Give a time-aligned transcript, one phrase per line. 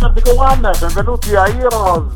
[0.00, 2.14] Di Vertigo One, benvenuti a Heroes,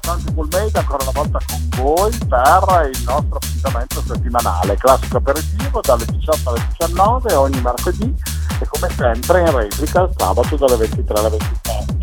[0.00, 6.06] Santi Pulmeida ancora una volta con voi per il nostro appuntamento settimanale, classico aperitivo dalle
[6.06, 8.14] 18 alle 19 ogni martedì
[8.58, 11.94] e come sempre in replica il sabato dalle 23 alle 24.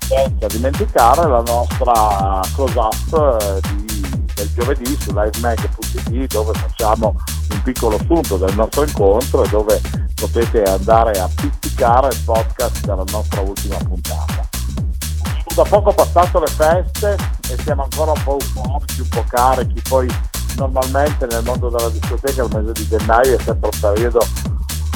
[0.00, 3.60] Senza dimenticare la nostra close-up eh,
[4.34, 7.16] del giovedì su livemag.it dove facciamo
[7.50, 9.80] un piccolo spunto del nostro incontro e dove
[10.14, 14.55] potete andare a pizzicare il podcast della nostra ultima puntata.
[15.56, 17.16] Da poco passato le feste
[17.48, 20.06] e siamo ancora un po' euforici, un po' carichi, poi
[20.56, 24.26] normalmente nel mondo della discoteca il mese di gennaio è sempre un periodo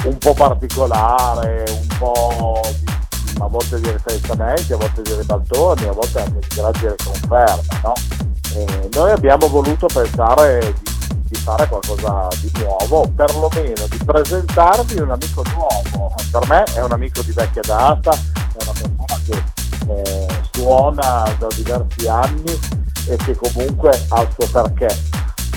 [0.05, 2.61] un po' particolare, un po'
[3.39, 7.93] a volte di ripensamenti, a volte di ribaltoni, a volte anche di grandi riconferme, no?
[8.53, 15.11] E noi abbiamo voluto pensare di, di fare qualcosa di nuovo, perlomeno di presentarvi un
[15.11, 16.15] amico nuovo.
[16.31, 19.43] Per me è un amico di vecchia data, è una persona che
[19.89, 20.30] eh,
[20.61, 22.59] suona da diversi anni
[23.09, 24.95] e che comunque ha il suo perché.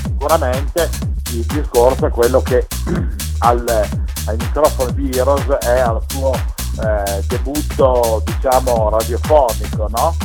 [0.01, 0.89] Sicuramente
[1.31, 2.65] il discorso è quello che
[3.39, 10.15] al, ai microfoni di Heroes è al suo eh, debutto diciamo radiofonico, no?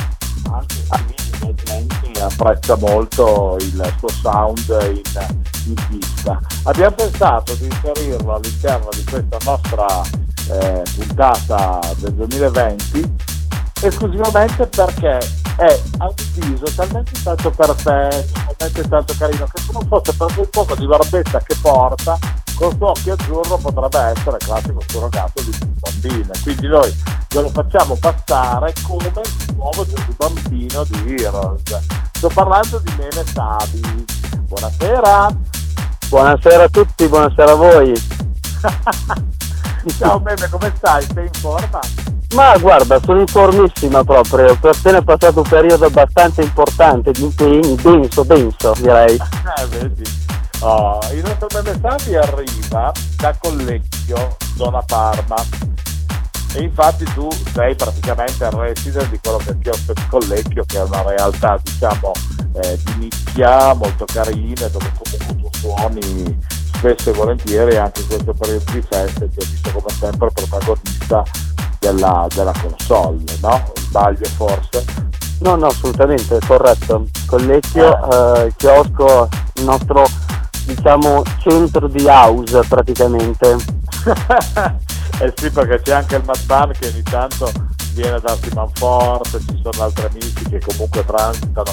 [0.51, 6.39] Anche se la gente apprezza molto il suo sound in, in pista.
[6.63, 10.01] Abbiamo pensato di inserirlo all'interno di questa nostra
[10.51, 13.28] eh, puntata del 2020
[13.81, 15.17] esclusivamente perché
[15.55, 20.33] è a un viso talmente tanto perfetto, talmente tanto carino che se non fosse per
[20.33, 22.17] quel poco di barbetta che porta,
[22.55, 26.31] con suo occhio azzurro potrebbe essere classico surrogato di Gesù bambino.
[26.43, 26.93] Quindi noi
[27.29, 29.85] ve lo facciamo passare come il nuovo
[30.17, 31.79] bambino di Heroes.
[32.11, 34.05] Sto parlando di Mene Sabi.
[34.47, 35.27] Buonasera!
[36.09, 37.93] Buonasera a tutti, buonasera a voi.
[39.97, 41.05] Ciao Meme, come stai?
[41.13, 41.79] Sei in forma?
[42.35, 49.17] Ma guarda, sono informissima proprio, ho appena passato un periodo abbastanza importante denso, denso direi.
[49.69, 50.03] Vedi.
[50.59, 55.35] Oh, il nostro Sabi arriva da Collecchio, zona Parma.
[56.53, 60.77] E infatti tu sei praticamente il resident di quello che è chiosco di Collecchio, che
[60.77, 62.11] è una realtà diciamo
[62.61, 66.37] eh, di nicchia, molto carina, dove comunque tu suoni
[66.79, 71.23] spesso e volentieri anche in questo periodo di feste ti ho visto come sempre protagonista
[71.79, 73.71] della, della console, no?
[73.75, 74.85] Sbaglio forse?
[75.39, 77.05] No, no, assolutamente, corretto.
[77.25, 80.03] Collecchio, eh, il chiosco, il nostro,
[80.65, 83.55] diciamo, centro di house praticamente.
[85.21, 87.51] eh sì, perché c'è anche il Mad Ban che ogni tanto
[87.93, 91.71] viene a darti manforte, ci sono altri amici che comunque transitano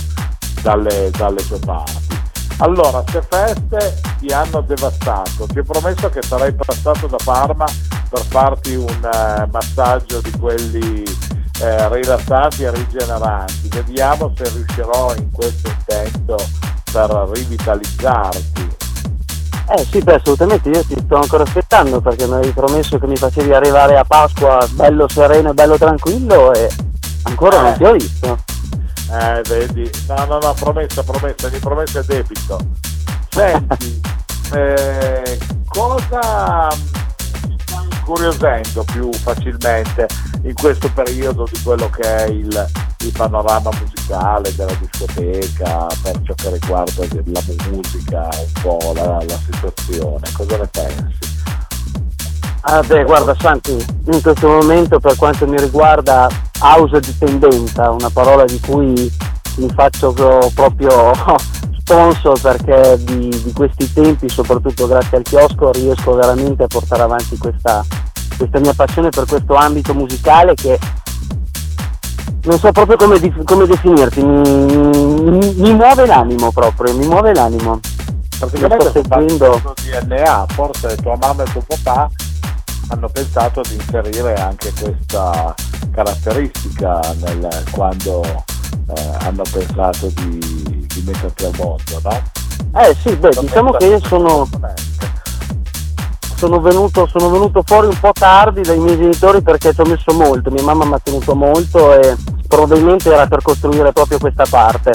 [0.63, 2.25] dalle, dalle tue parti.
[2.59, 7.67] Allora, se feste ti hanno devastato, ti ho promesso che sarei passato da Parma
[8.09, 11.03] per farti un eh, massaggio di quelli
[11.61, 13.69] eh, rilassanti e rigeneranti.
[13.69, 16.37] Vediamo se riuscirò in questo intento
[16.91, 18.75] per rivitalizzarti.
[19.69, 23.17] Eh sì, beh, assolutamente, io ti sto ancora aspettando perché mi avevi promesso che mi
[23.17, 26.71] facevi arrivare a Pasqua bello sereno e bello tranquillo e
[27.25, 27.77] ancora non Eh.
[27.77, 28.39] ti ho visto.
[29.11, 32.59] Eh, vedi, no, no, no, promessa, promessa, di promessa è debito.
[33.31, 34.01] Senti,
[34.55, 36.69] eh, cosa
[37.47, 40.09] mi sta incuriosendo più facilmente
[40.43, 42.67] in questo periodo di quello che è il,
[43.01, 49.39] il panorama musicale della discoteca, per ciò che riguarda la musica, un po' la, la
[49.45, 51.35] situazione, cosa ne pensi?
[52.69, 53.73] Ah beh, guarda Santi,
[54.11, 56.29] in questo momento per quanto mi riguarda
[56.61, 59.11] house dipendenza, una parola di cui
[59.57, 61.13] mi faccio pro- proprio
[61.79, 67.39] sponsor perché di, di questi tempi, soprattutto grazie al chiosco, riesco veramente a portare avanti
[67.39, 67.85] questa,
[68.37, 70.79] questa mia passione per questo ambito musicale che
[72.43, 74.77] non so proprio come, come definirti, mi,
[75.31, 77.81] mi- mi muove l'animo proprio, mi muove l'animo.
[78.39, 79.63] Praticamente Lo sto seguendo.
[79.83, 82.09] DNA, forse tua mamma e tuo papà
[82.89, 85.55] hanno pensato di inserire anche questa
[85.91, 92.81] caratteristica nel- quando eh, hanno pensato di, di metterti al mondo, no?
[92.81, 94.49] Eh sì, beh, diciamo che io sono,
[96.37, 100.13] sono venuto, sono venuto fuori un po' tardi dai miei genitori perché ci ho messo
[100.13, 102.17] molto, mia mamma mi ha tenuto molto e
[102.47, 104.93] probabilmente era per costruire proprio questa parte.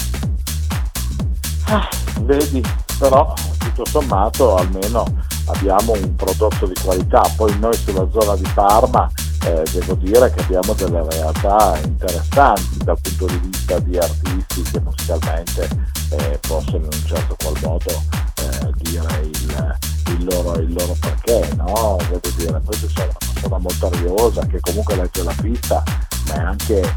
[2.22, 2.64] Vedi,
[3.00, 5.06] però tutto sommato almeno
[5.46, 7.22] abbiamo un prodotto di qualità.
[7.36, 9.10] Poi noi sulla zona di Parma
[9.46, 14.80] eh, devo dire che abbiamo delle realtà interessanti dal punto di vista di artisti che
[14.82, 15.68] musicalmente
[16.10, 19.78] eh, possono in un certo qual modo eh, dire il,
[20.18, 21.98] il, loro, il, loro, perché, no?
[22.10, 25.84] Devo dire, poi sono una persona molto ariosa che comunque legge la pista,
[26.28, 26.96] ma è anche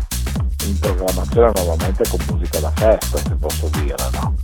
[0.66, 4.34] in programmazione normalmente con musica da festa, se posso dire, no?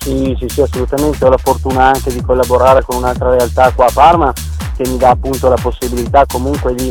[0.00, 1.24] Sì, sì, sì, assolutamente.
[1.24, 4.32] Ho la fortuna anche di collaborare con un'altra realtà qua a Parma
[4.74, 6.90] che mi dà appunto la possibilità comunque di,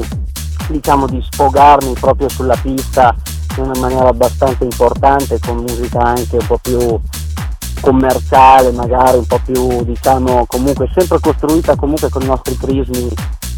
[0.68, 3.16] diciamo, di sfogarmi proprio sulla pista
[3.58, 7.00] in una maniera abbastanza importante con musica anche un po' più
[7.82, 13.10] commerciale, magari un po' più diciamo comunque sempre costruita comunque con i nostri prismi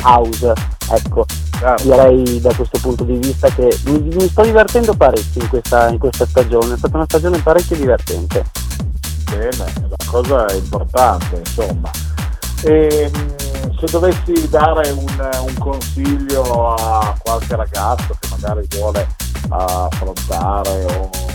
[0.03, 0.53] house.
[0.92, 1.25] Ecco,
[1.59, 1.83] certo.
[1.83, 5.98] direi da questo punto di vista che mi, mi sto divertendo parecchio in questa, in
[5.98, 8.60] questa stagione, è stata una stagione parecchio divertente
[9.31, 11.89] bene, la cosa importante, insomma.
[12.63, 19.07] E, ehm, se dovessi dare un, un, consiglio a qualche ragazzo che magari vuole
[19.49, 20.85] affrontare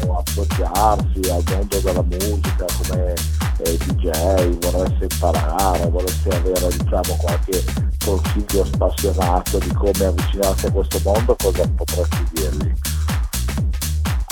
[0.06, 3.14] o associarsi al mondo della musica come
[3.58, 7.64] eh, DJ, vorreste imparare, vorreste avere diciamo, qualche
[8.04, 12.72] consiglio spassionato di come avvicinarsi a questo mondo, cosa potresti dirgli?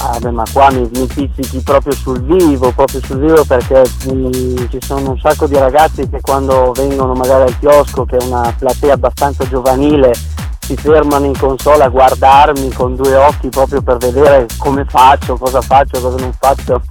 [0.07, 4.79] Ah ma qua mi, mi pizzichi proprio sul vivo, proprio sul vivo perché mi, ci
[4.83, 8.93] sono un sacco di ragazzi che quando vengono magari al chiosco, che è una platea
[8.93, 10.13] abbastanza giovanile,
[10.61, 15.63] si fermano in console a guardarmi con due occhi proprio per vedere come faccio, cosa
[15.63, 16.83] faccio, cosa non faccio.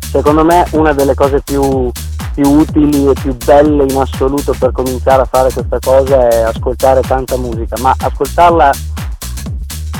[0.00, 1.88] Secondo me una delle cose più,
[2.34, 7.00] più utili e più belle in assoluto per cominciare a fare questa cosa è ascoltare
[7.02, 8.72] tanta musica, ma ascoltarla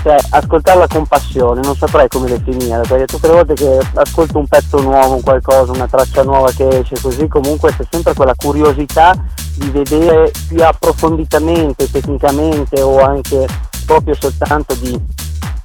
[0.03, 4.47] cioè ascoltarla con passione, non saprei come definire, perché tutte le volte che ascolto un
[4.47, 9.15] pezzo nuovo, un qualcosa, una traccia nuova che esce così, comunque c'è sempre quella curiosità
[9.57, 13.47] di vedere più approfonditamente, tecnicamente o anche
[13.87, 14.99] proprio soltanto di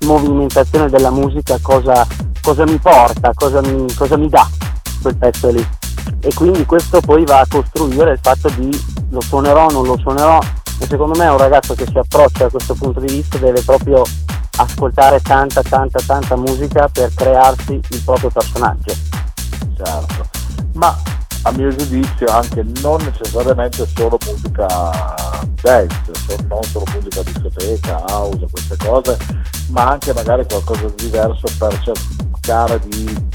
[0.05, 2.05] movimentazione della musica cosa,
[2.41, 4.47] cosa mi porta, cosa mi, cosa mi dà
[5.01, 5.65] quel pezzo lì.
[6.21, 8.69] E quindi questo poi va a costruire il fatto di
[9.11, 10.39] lo suonerò, non lo suonerò,
[10.79, 14.03] e secondo me un ragazzo che si approccia a questo punto di vista deve proprio
[14.57, 18.93] ascoltare tanta tanta tanta musica per crearsi il proprio personaggio.
[19.75, 20.29] Certo,
[20.73, 20.95] ma
[21.45, 24.67] a mio giudizio anche non necessariamente solo musica
[25.61, 26.11] dance,
[26.47, 29.17] non solo musica discoteca, house, queste cose,
[29.69, 33.31] ma anche magari qualcosa di diverso per cercare di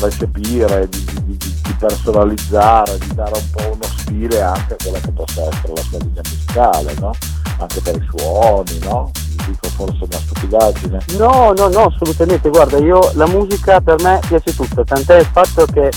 [0.00, 5.10] recepire, di, di, di, personalizzare, di dare un po' uno stile anche a quella che
[5.12, 7.10] possa essere la sua linea musicale, no?
[7.58, 9.10] Anche per i suoni, no?
[9.46, 10.98] Dico forse una stupidaggine.
[11.18, 15.64] No, no, no, assolutamente, guarda, io la musica per me piace tutto, tant'è il fatto
[15.66, 15.90] che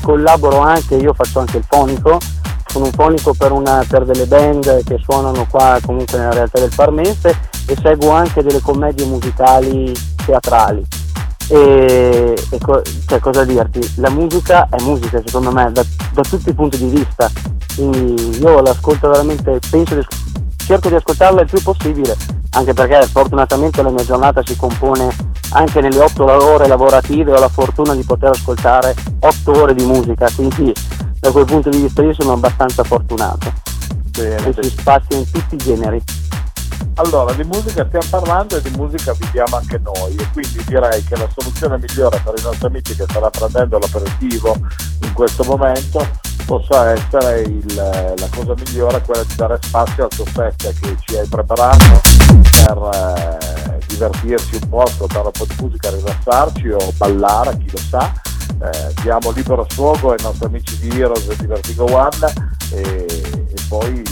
[0.00, 2.18] collaboro anche, io faccio anche il fonico,
[2.66, 6.72] sono un fonico per, una, per delle band che suonano qua comunque nella realtà del
[6.74, 9.92] Parmense e seguo anche delle commedie musicali
[10.24, 10.84] teatrali
[11.48, 13.80] e, e co- cioè, cosa dirti?
[13.96, 17.30] La musica è musica secondo me da, da, tutti i punti di vista,
[17.74, 20.06] quindi io l'ascolto veramente, penso di,
[20.56, 22.16] cerco di ascoltarla il più possibile,
[22.50, 25.08] anche perché fortunatamente la mia giornata si compone
[25.52, 30.28] anche nelle otto ore lavorative, ho la fortuna di poter ascoltare otto ore di musica,
[30.34, 30.72] quindi
[31.18, 33.52] da quel punto di vista io sono abbastanza fortunato.
[34.10, 36.02] Bene, e si spazia in tutti i generi.
[36.94, 41.16] Allora, di musica stiamo parlando e di musica viviamo anche noi e quindi direi che
[41.16, 44.56] la soluzione migliore per i nostri amici che stanno prendendo l'aperitivo
[45.02, 46.04] in questo momento
[46.44, 51.16] possa essere il, la cosa migliore quella di dare spazio al tuo set che ci
[51.16, 52.00] hai preparato
[52.50, 57.78] per eh, divertirci un po', ascoltare un po' di musica, rilassarci o ballare, chi lo
[57.78, 58.12] sa.
[58.60, 62.32] Eh, diamo libero sfogo ai nostri amici di Heroes e di Vertigo One
[62.72, 64.02] e, e poi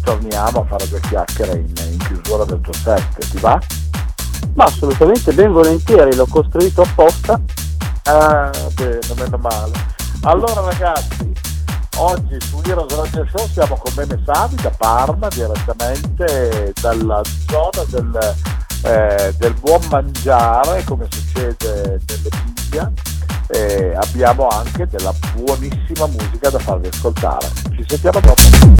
[0.00, 3.58] ritorniamo a fare due chiacchiere in, in chiusura del tuo set, ti va?
[4.54, 7.40] Ma assolutamente ben volentieri, l'ho costruito apposta.
[8.04, 9.72] Ah, bene, meno male.
[10.22, 11.32] Allora ragazzi,
[11.98, 18.36] oggi su Heroes Radio Show siamo con Bene Savi da Parma, direttamente dalla zona del,
[18.84, 22.92] eh, del buon mangiare, come succede nelle Bibbia.
[23.52, 27.48] E abbiamo anche della buonissima musica da farvi ascoltare.
[27.76, 28.79] Ci sentiamo dopo.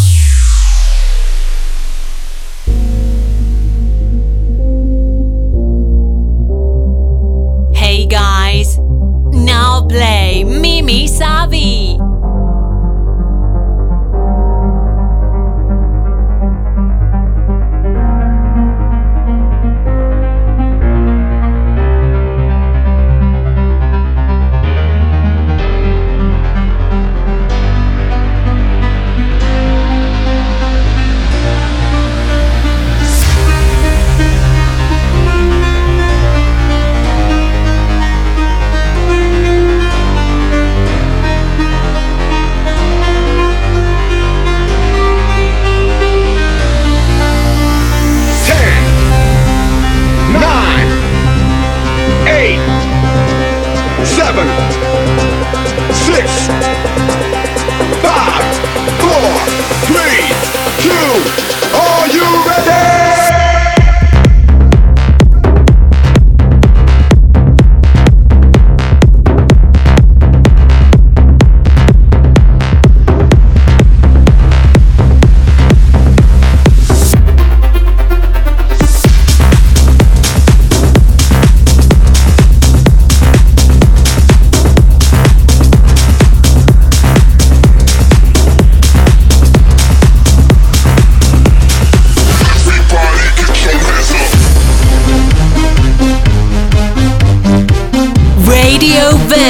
[9.87, 12.10] Play Mimi Savi.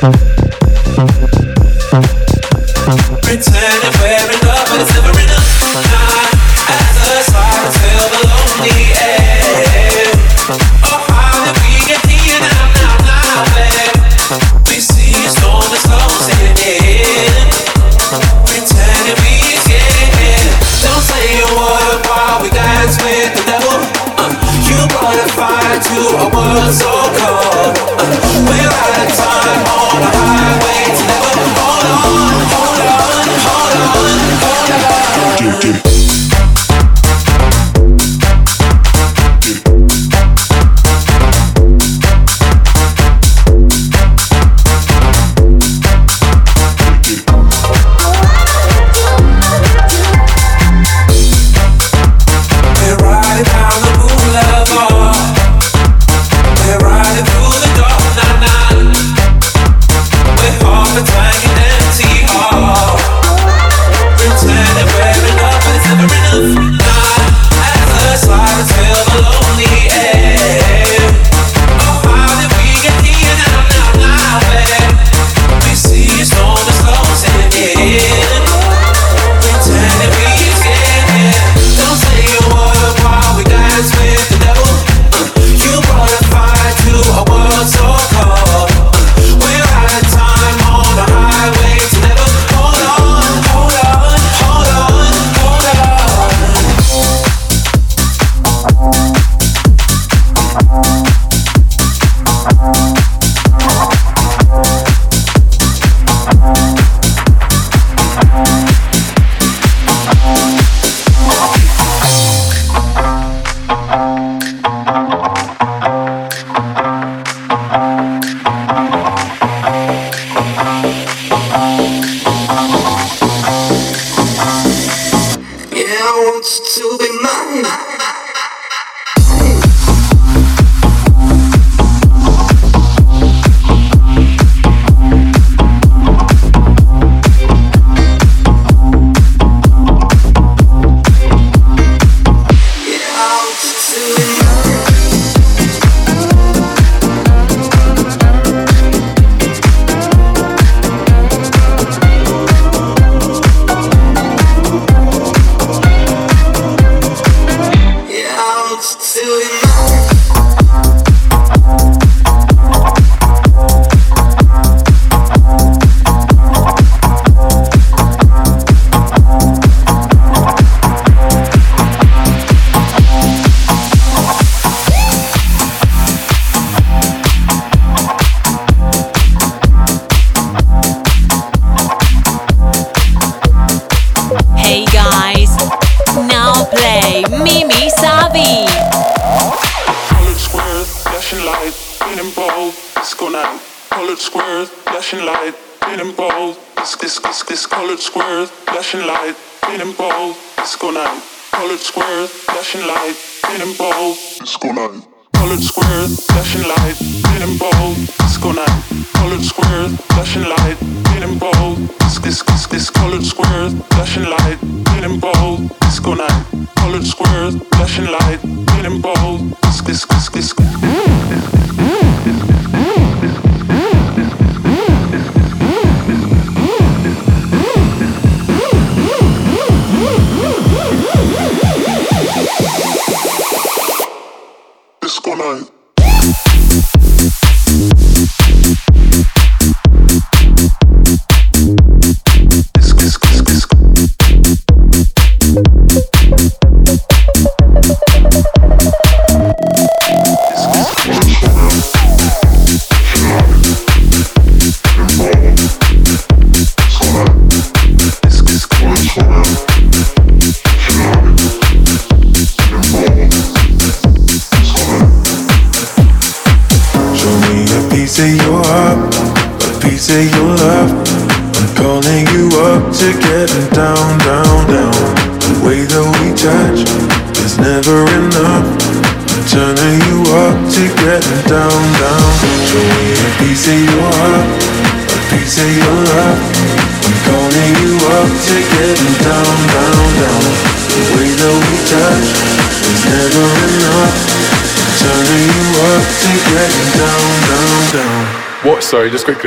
[0.00, 0.39] Bye.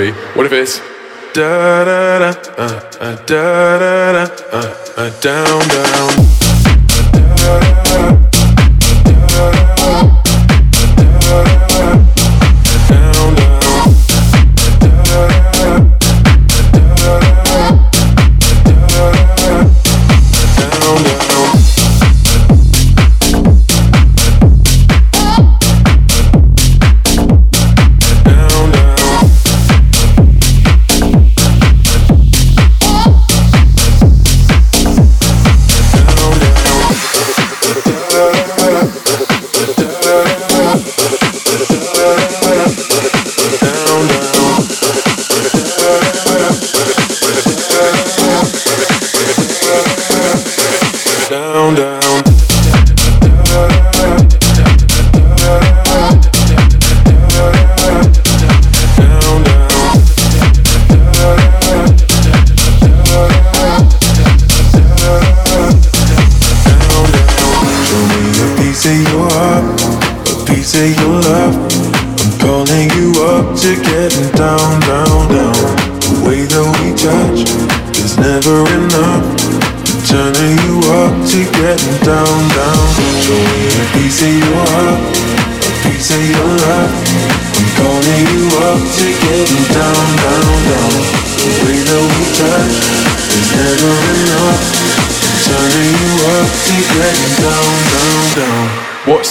[0.04, 0.12] be.
[0.36, 0.80] What if it's
[1.34, 6.33] da da da uh, uh, da da da uh, uh, down down.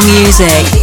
[0.00, 0.81] music.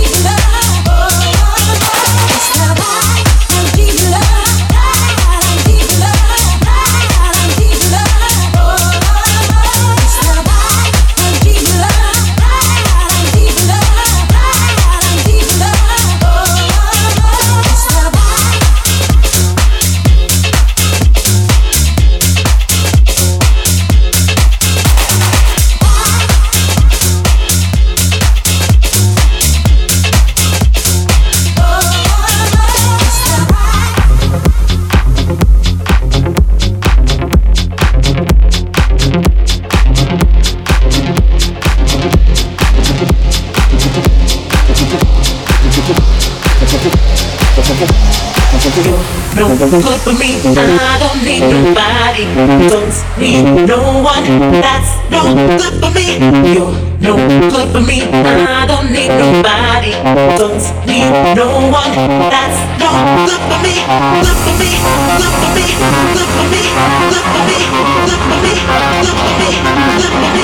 [52.67, 54.25] Don't need no one.
[54.59, 56.19] That's no good for me.
[56.51, 58.03] You're no good for me.
[58.03, 59.95] I don't need nobody.
[60.35, 61.07] Don't need
[61.39, 61.95] no one.
[62.27, 62.91] That's no
[63.23, 63.79] good for me.
[64.19, 64.75] Good for me.
[65.15, 65.71] Good for me.
[65.71, 66.67] Good for me.
[67.07, 67.63] Good for me.
[68.03, 68.59] Good for me.
[68.99, 69.55] Good for me.
[69.95, 70.43] Good for me.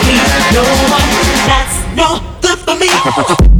[0.00, 0.40] me.
[0.56, 0.64] No
[1.96, 3.59] no good for me.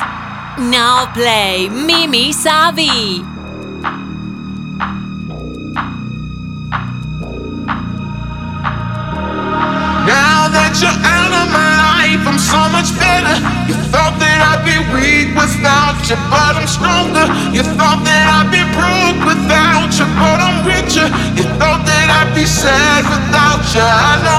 [0.58, 3.20] now play Mimi Savi.
[10.08, 13.36] Now that you're out of my life, I'm so much better.
[13.68, 17.28] You thought that I'd be weak without you, but I'm stronger.
[17.52, 21.12] You thought that I'd be broke without you, but I'm richer.
[21.36, 24.35] You thought that I'd be sad without you, I know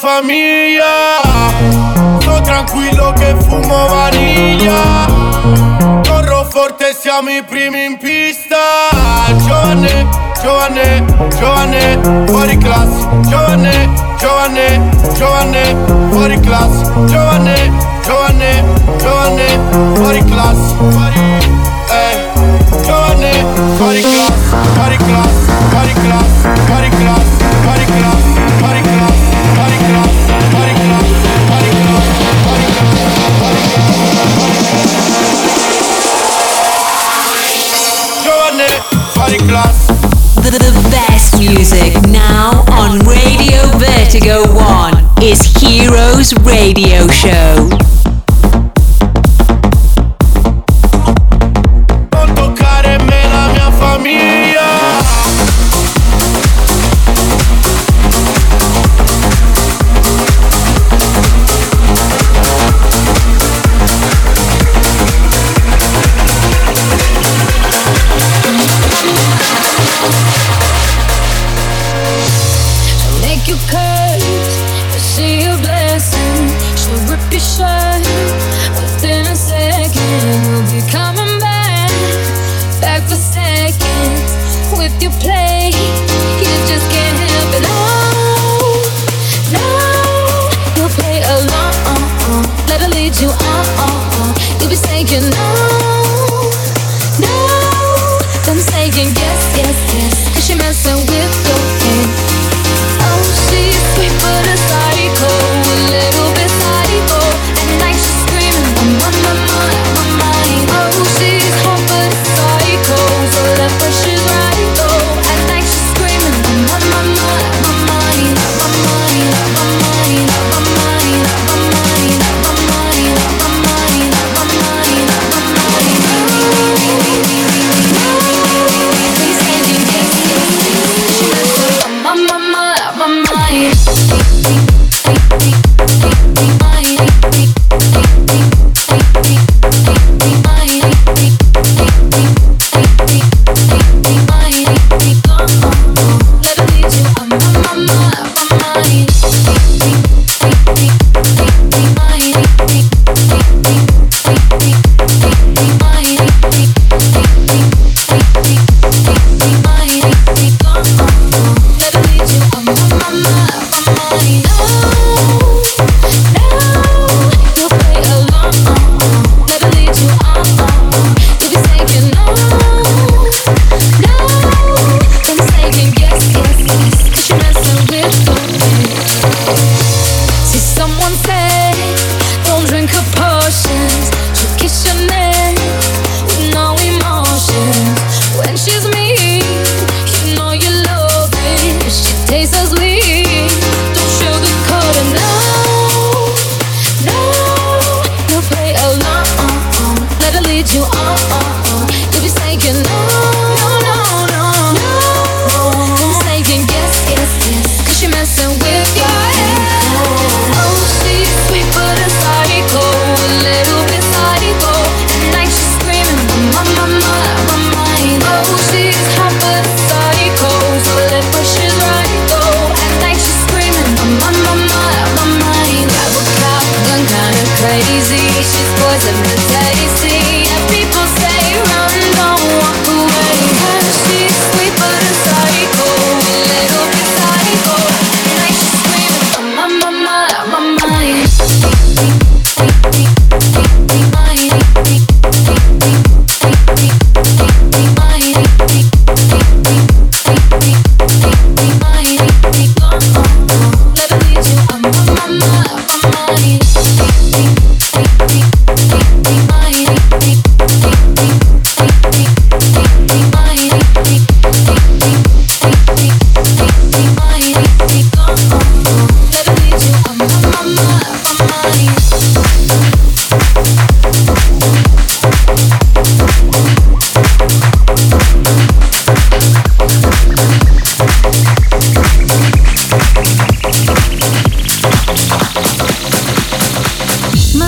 [0.00, 1.20] famiglia.
[2.20, 5.06] Sto tranquillo che fumo vaniglia.
[6.08, 7.79] Corro forte, siamo i primi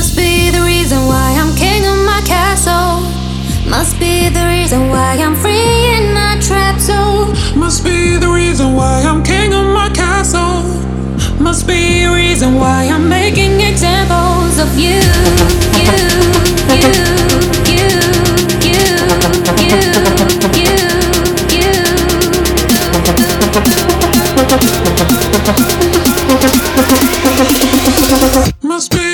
[0.03, 3.03] Must be the reason why I'm king of my castle.
[3.71, 7.37] Must be the reason why I'm free in my trap zone.
[7.57, 10.65] Must be the reason why I'm king of my castle.
[11.39, 14.99] Must be the reason why I'm making examples of you,
[15.79, 15.95] you,
[16.83, 16.99] you,
[17.71, 17.87] you,
[18.75, 18.91] you,
[19.63, 19.83] you, you.
[21.55, 21.73] you.
[28.65, 29.12] Must be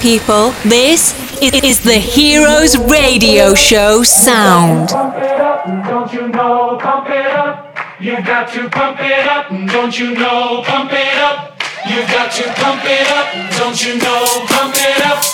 [0.00, 4.90] people, this is the Heroes Radio Show sound.
[4.90, 6.78] Pump it up, don't you know?
[6.80, 7.76] Pump it up.
[8.00, 10.62] You got to pump it up, don't you know?
[10.64, 11.60] Pump it up.
[11.88, 14.46] You got to pump it up, don't you know?
[14.46, 15.28] Pump it up.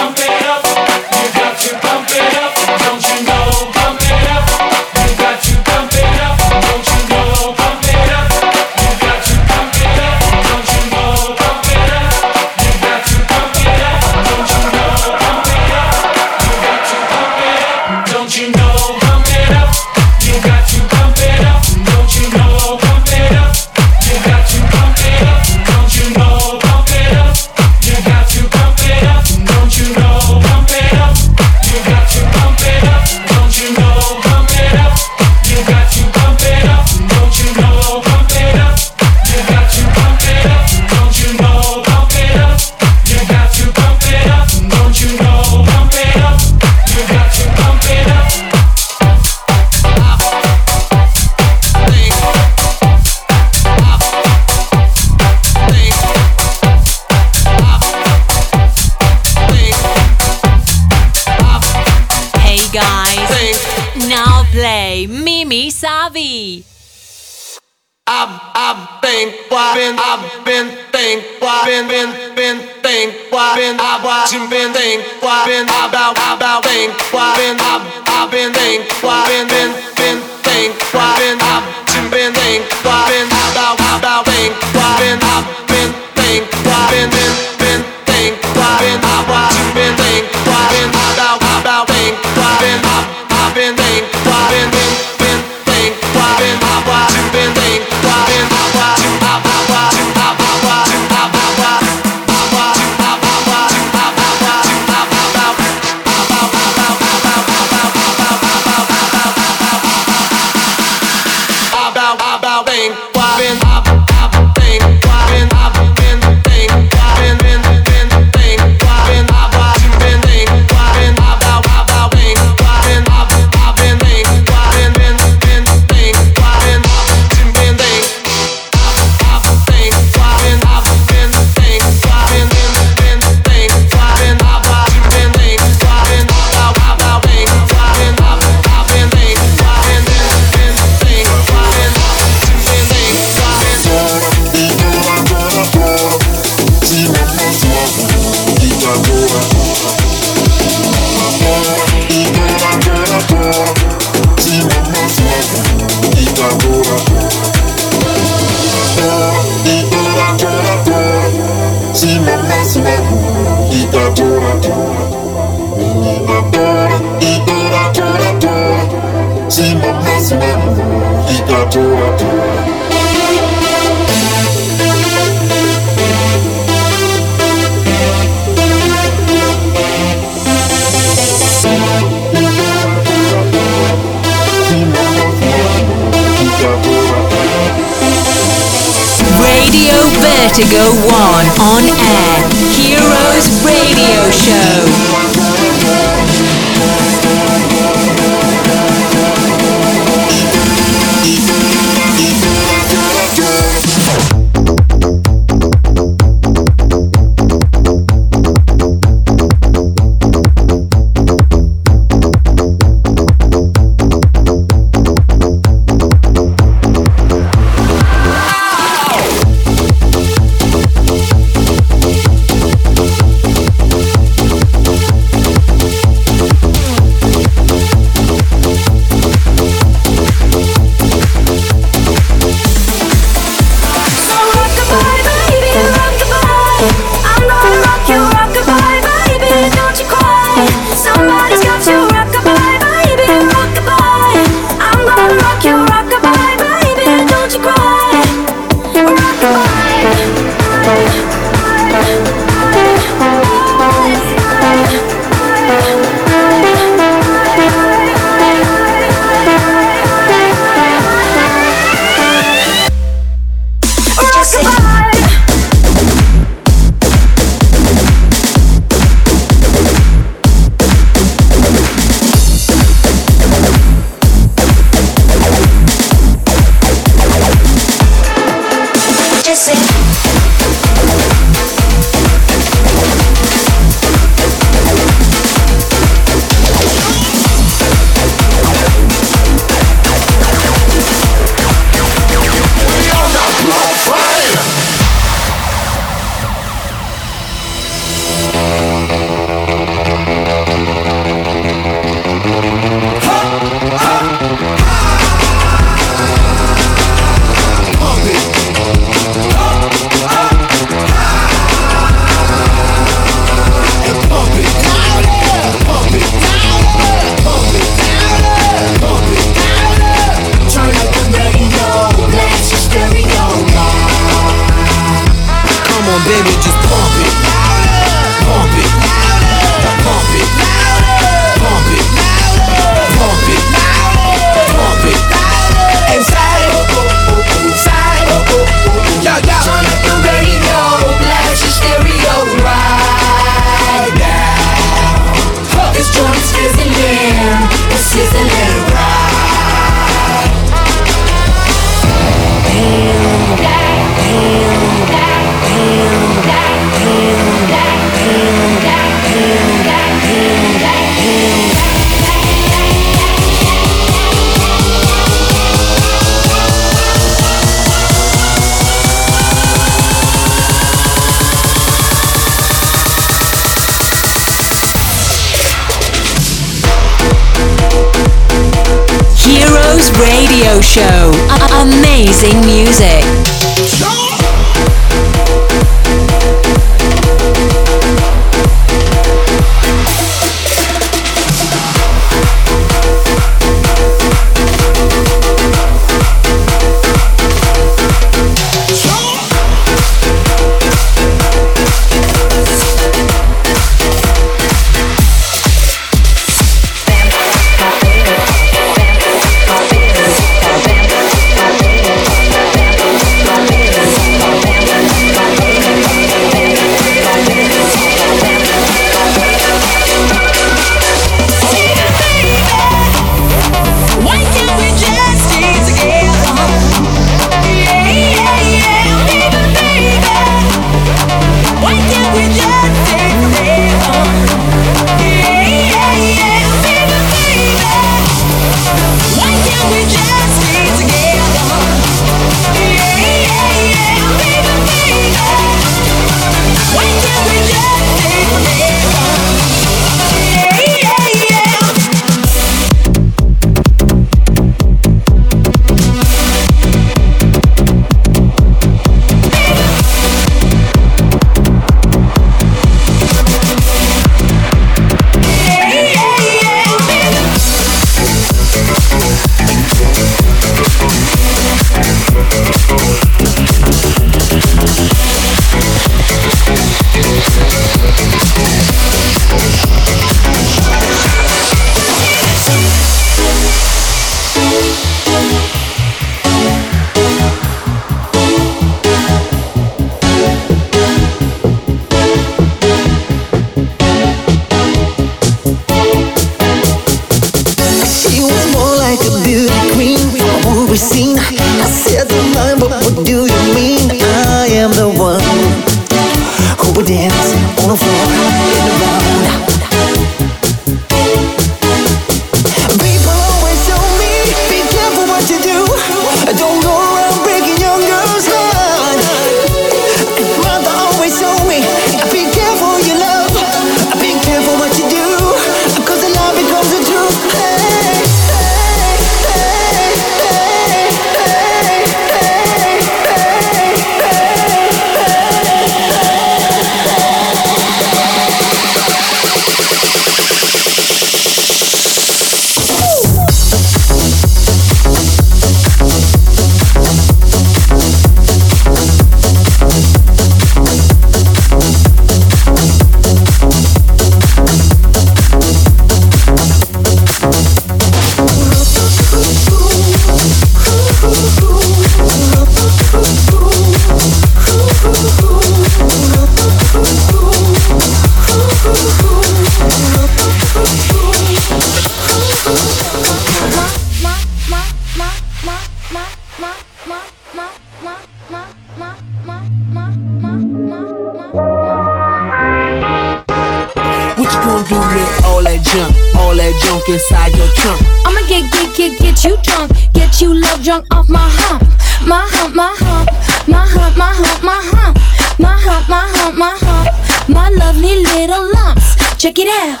[585.92, 588.00] junk, all that junk inside your trunk.
[588.24, 591.82] I'ma get, get, get, get you drunk, get you love drunk off my hump,
[592.26, 593.28] my hump, my hump,
[593.68, 595.16] my hump, my hump, my hump,
[595.60, 599.16] my hump, my hump, my hump, my lovely little lumps.
[599.36, 600.00] Check it out.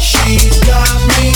[0.00, 0.88] She's got
[1.20, 1.35] me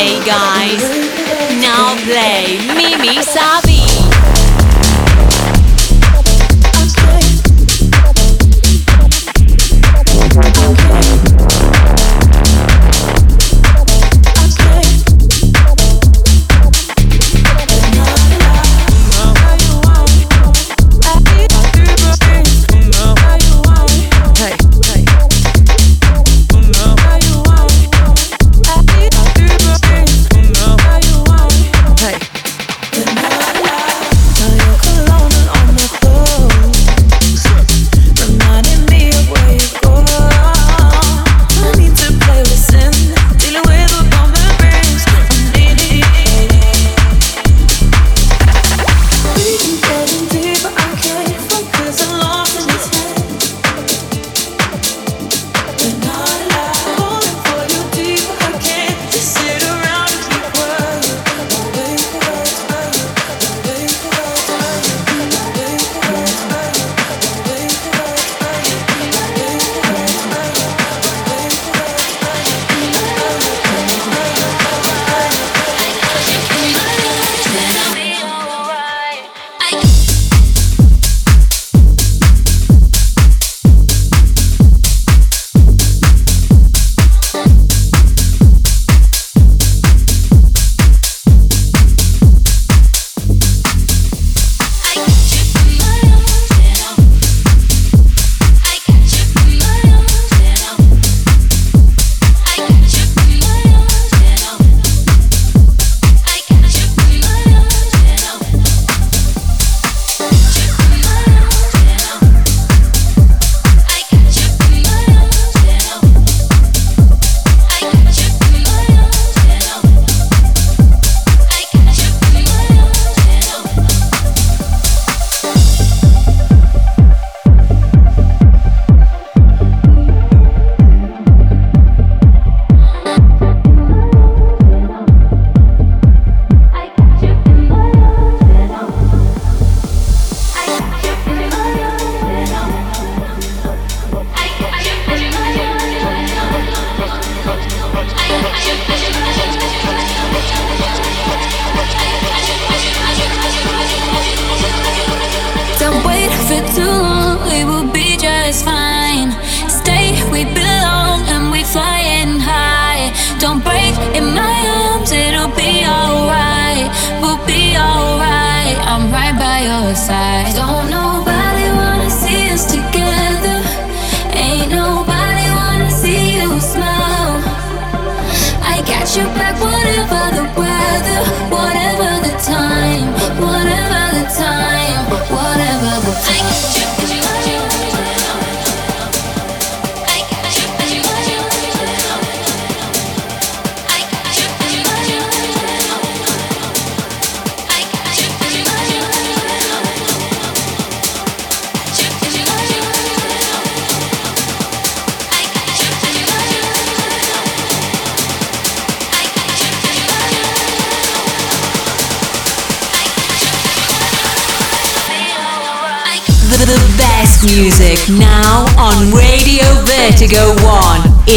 [0.00, 0.80] Hey guys,
[1.60, 3.79] now play Mimi Sabi.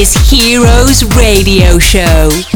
[0.03, 2.52] Is Heroes Radio Show.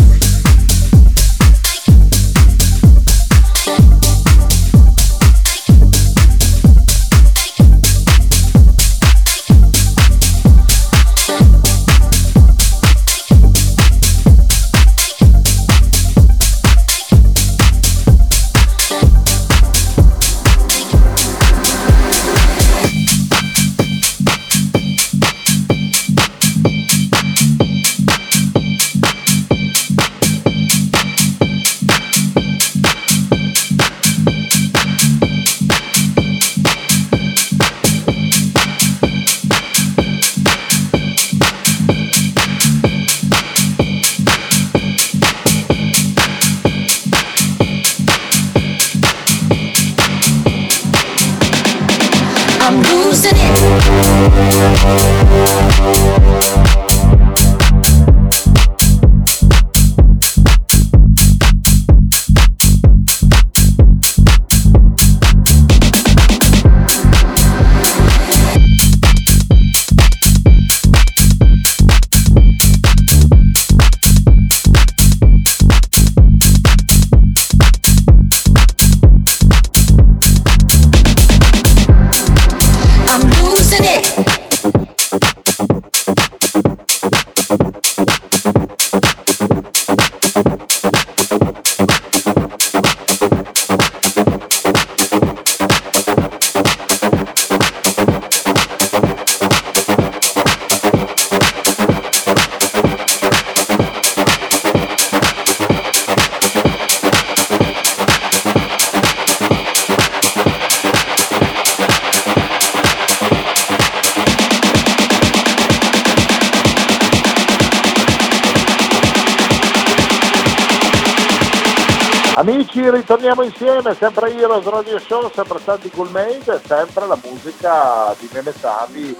[122.38, 128.30] Amici, ritorniamo insieme, sempre Heroes Radio Show, sempre Santi Cool Made, sempre la musica di
[128.32, 129.18] Nene Savi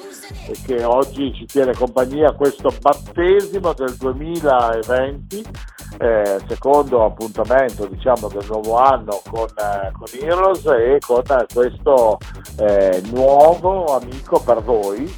[0.63, 5.43] che oggi ci tiene compagnia a questo battesimo del 2020,
[5.97, 12.20] eh, secondo appuntamento diciamo del nuovo anno con, eh, con Heroes e con eh, questo
[13.13, 15.11] nuovo amico per voi,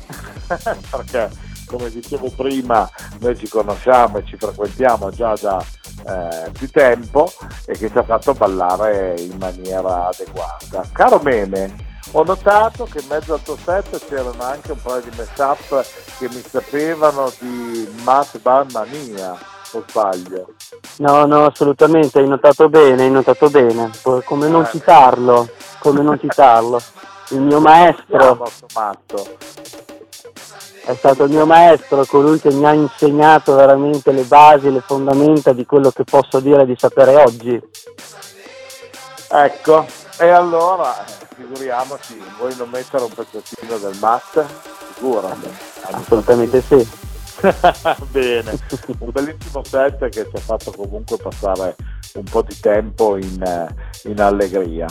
[0.89, 2.89] perché come dicevo prima
[3.19, 5.63] noi ci conosciamo e ci frequentiamo già da
[6.07, 7.31] eh, più tempo
[7.65, 10.83] e che ci ha fatto ballare in maniera adeguata.
[10.91, 15.11] Caro Mene, ho notato che in mezzo al tuo set c'erano anche un paio di
[15.15, 15.85] mashup
[16.17, 19.37] che mi sapevano di Matt Ban Mania,
[19.71, 20.53] o sbaglio?
[20.97, 23.91] No, no, assolutamente, hai notato bene, hai notato bene.
[24.25, 24.69] Come non Eh.
[24.71, 26.81] citarlo, come non citarlo.
[27.29, 28.43] Il mio maestro
[28.73, 29.37] matto.
[30.85, 35.53] È stato il mio maestro, colui che mi ha insegnato veramente le basi, le fondamenta
[35.53, 37.61] di quello che posso dire di sapere oggi.
[39.31, 39.85] Ecco,
[40.17, 41.05] e allora
[41.35, 44.43] figuriamoci, vuoi non mettere un pezzettino del Matt?
[44.93, 45.35] Sicuro.
[45.81, 47.07] Assolutamente sì.
[48.11, 48.59] Bene,
[48.99, 51.75] un bellissimo set che ci ha fatto comunque passare
[52.15, 54.87] un po' di tempo in, eh, in allegria.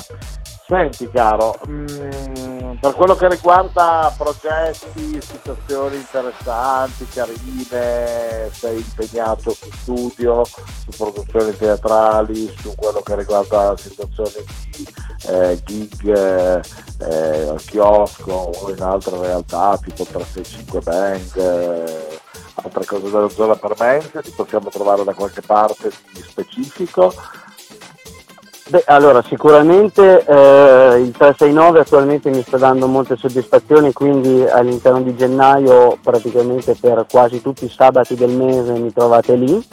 [0.69, 10.45] Senti caro, mm, per quello che riguarda progetti, situazioni interessanti, carine, sei impegnato su studio,
[10.45, 14.87] su produzioni teatrali, su quello che riguarda situazioni di
[15.29, 16.61] eh, gig eh,
[17.01, 22.19] eh, al chiosco o in altre realtà tipo 365 Bang, eh,
[22.57, 27.15] altre cose della zona permanente, ti possiamo trovare da qualche parte di specifico.
[28.71, 35.17] Beh, allora sicuramente eh, il 369 attualmente mi sta dando molte soddisfazioni, quindi all'interno di
[35.17, 39.65] gennaio praticamente per quasi tutti i sabati del mese mi trovate lì.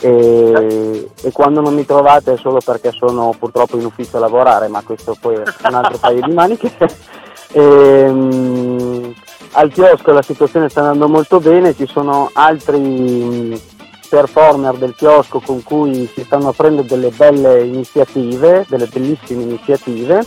[0.00, 4.68] e, e quando non mi trovate è solo perché sono purtroppo in ufficio a lavorare,
[4.68, 6.72] ma questo poi è un altro paio di maniche.
[7.50, 9.14] Ehm,
[9.52, 13.60] al chiosco la situazione sta andando molto bene, ci sono altri mh,
[14.08, 20.24] performer del chiosco con cui si stanno aprendo delle belle iniziative, delle bellissime iniziative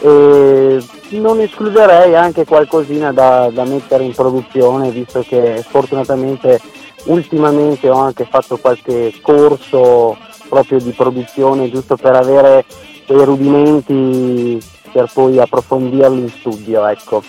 [0.00, 6.60] e non escluderei anche qualcosina da, da mettere in produzione visto che fortunatamente
[7.04, 10.16] ultimamente ho anche fatto qualche corso
[10.48, 12.64] proprio di produzione giusto per avere
[13.06, 14.62] dei rudimenti
[14.92, 17.22] per poi approfondirli in studio ecco.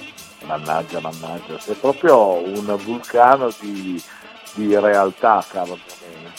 [0.46, 4.00] Mannaggia, mannaggia, sei proprio un vulcano di,
[4.56, 6.34] di realtà, caro bene.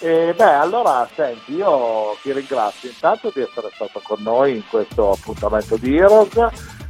[0.00, 5.12] E beh, allora senti, io ti ringrazio intanto di essere stato con noi in questo
[5.12, 6.36] appuntamento di Heroes.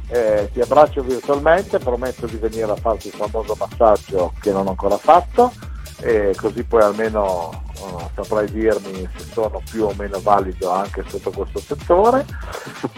[0.09, 4.71] Eh, ti abbraccio virtualmente, prometto di venire a farti il famoso massaggio che non ho
[4.71, 5.51] ancora fatto,
[6.01, 11.31] e così poi almeno eh, saprai dirmi se sono più o meno valido anche sotto
[11.31, 12.25] questo settore.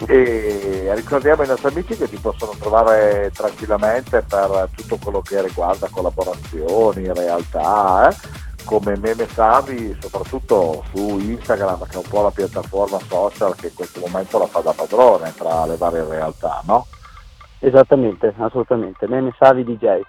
[0.07, 5.87] E ricordiamo ai nostri amici che ti possono trovare tranquillamente per tutto quello che riguarda
[5.89, 8.09] collaborazioni, realtà.
[8.09, 13.67] eh come Meme Savi, soprattutto su Instagram, che è un po' la piattaforma social che
[13.67, 16.87] in questo momento la fa da padrone tra le varie realtà, no?
[17.59, 19.07] Esattamente, assolutamente.
[19.07, 20.01] Meme Savi DJ.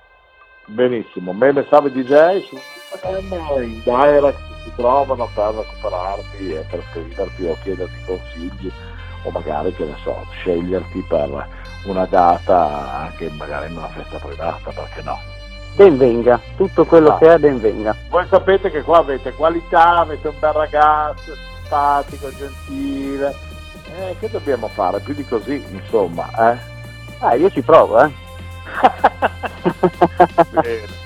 [0.66, 7.44] Benissimo, Meme Savi DJ su Instagram, in direct si trovano per recuperarti e per scriverti
[7.46, 8.72] o chiederti consigli
[9.22, 11.48] o magari, che ne so, sceglierti per
[11.84, 15.18] una data anche magari in una festa privata, perché no?
[15.76, 17.18] Ben venga, tutto quello Ah.
[17.18, 17.94] che è ben venga.
[18.08, 23.34] Voi sapete che qua avete qualità, avete un bel ragazzo, simpatico, gentile.
[23.98, 25.00] Eh, che dobbiamo fare?
[25.00, 26.58] Più di così, insomma, eh?
[27.20, 28.10] Ah, io ci provo, eh.
[30.50, 31.04] Bene.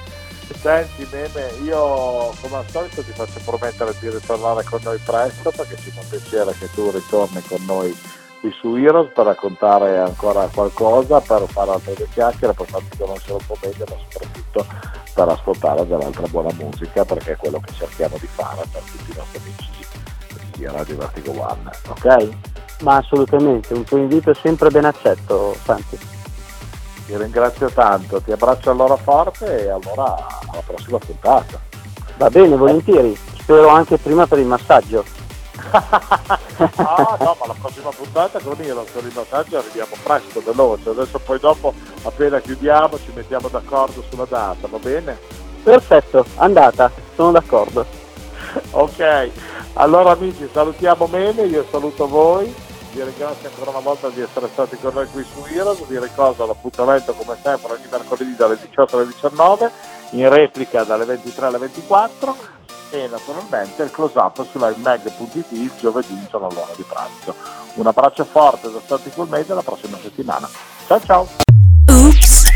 [0.61, 5.77] Senti, Meme, io come al solito ti faccio promettere di ritornare con noi presto perché
[5.77, 7.97] ci fa piacere che tu ritorni con noi
[8.41, 13.33] qui su Heroes per raccontare ancora qualcosa, per fare altre due chiacchiere, per farti conoscere
[13.33, 14.67] un po' meglio, ma soprattutto
[15.15, 19.15] per ascoltare dell'altra buona musica perché è quello che cerchiamo di fare per tutti i
[19.17, 19.71] nostri amici
[20.57, 22.29] di Radio Vertigo One, ok?
[22.83, 26.20] Ma assolutamente, un tuo invito è sempre ben accetto, Santi.
[27.11, 30.15] Ti ringrazio tanto, ti abbraccio allora forte e allora
[30.49, 31.59] alla prossima puntata.
[32.17, 33.19] Va bene, volentieri.
[33.37, 35.05] Spero anche prima per il massaggio.
[36.61, 40.91] Ah no, ma la prossima puntata con Iro, con il massaggio arriviamo presto, veloce.
[40.91, 45.19] Adesso poi dopo, appena chiudiamo, ci mettiamo d'accordo sulla data, va bene?
[45.63, 47.87] Perfetto, andata, sono d'accordo.
[48.73, 49.31] Ok,
[49.75, 52.53] allora amici salutiamo Mene, io saluto voi,
[53.01, 56.45] vi ringrazio ancora una volta di essere stati con noi qui su Heroes, vi ricordo
[56.45, 59.71] l'appuntamento come sempre ogni mercoledì dalle 18 alle 19,
[60.11, 62.37] in replica dalle 23 alle 24
[62.91, 67.35] e naturalmente il close up sulla mag.it il giovedì intorno all'ora di pranzo.
[67.75, 70.49] Un abbraccio forte da Santi Cool Media la prossima settimana.
[70.87, 71.50] Ciao ciao!